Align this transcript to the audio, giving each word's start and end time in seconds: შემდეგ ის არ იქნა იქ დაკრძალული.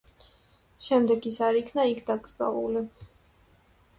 შემდეგ 0.85 1.27
ის 1.31 1.35
არ 1.49 1.59
იქნა 1.59 1.85
იქ 1.91 2.01
დაკრძალული. 2.09 2.83